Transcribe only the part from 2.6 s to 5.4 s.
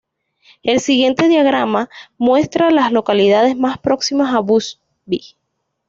las localidades más próximas a Busby.